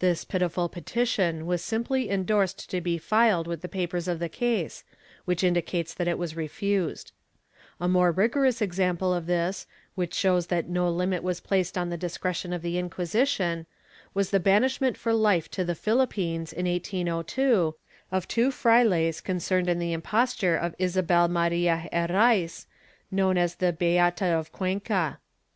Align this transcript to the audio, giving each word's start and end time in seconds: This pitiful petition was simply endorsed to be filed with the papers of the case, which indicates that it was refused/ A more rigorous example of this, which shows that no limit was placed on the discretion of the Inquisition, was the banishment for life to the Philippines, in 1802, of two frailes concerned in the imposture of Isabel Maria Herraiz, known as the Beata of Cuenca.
This 0.00 0.24
pitiful 0.24 0.68
petition 0.68 1.46
was 1.46 1.62
simply 1.62 2.10
endorsed 2.10 2.68
to 2.68 2.80
be 2.80 2.98
filed 2.98 3.46
with 3.46 3.62
the 3.62 3.68
papers 3.68 4.08
of 4.08 4.18
the 4.18 4.28
case, 4.28 4.82
which 5.24 5.44
indicates 5.44 5.94
that 5.94 6.08
it 6.08 6.18
was 6.18 6.34
refused/ 6.34 7.12
A 7.80 7.86
more 7.86 8.10
rigorous 8.10 8.60
example 8.60 9.14
of 9.14 9.26
this, 9.26 9.68
which 9.94 10.14
shows 10.14 10.48
that 10.48 10.68
no 10.68 10.90
limit 10.90 11.22
was 11.22 11.38
placed 11.38 11.78
on 11.78 11.90
the 11.90 11.96
discretion 11.96 12.52
of 12.52 12.60
the 12.62 12.76
Inquisition, 12.76 13.66
was 14.14 14.30
the 14.30 14.40
banishment 14.40 14.96
for 14.96 15.12
life 15.12 15.48
to 15.52 15.64
the 15.64 15.76
Philippines, 15.76 16.52
in 16.52 16.66
1802, 16.68 17.76
of 18.10 18.26
two 18.26 18.50
frailes 18.50 19.20
concerned 19.22 19.68
in 19.68 19.78
the 19.78 19.92
imposture 19.92 20.56
of 20.56 20.74
Isabel 20.80 21.28
Maria 21.28 21.88
Herraiz, 21.92 22.66
known 23.12 23.38
as 23.38 23.54
the 23.54 23.72
Beata 23.72 24.26
of 24.26 24.50
Cuenca. 24.50 25.20